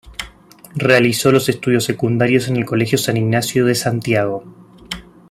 [0.73, 4.43] Realizó los estudios secundarios en el Colegio San Ignacio de Santiago.